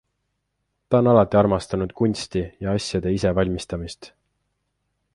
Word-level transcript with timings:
Ta 0.89 1.01
on 1.03 1.09
alati 1.11 1.39
armastanud 1.41 1.93
kunsti 2.01 2.43
ja 2.67 2.75
asjade 2.79 3.15
ise 3.19 3.35
valmistamist. 3.41 4.13